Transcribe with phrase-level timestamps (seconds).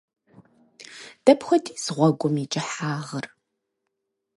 [1.25, 3.25] Дапхуэдиз гъуэгум и кӏыхьагъыр?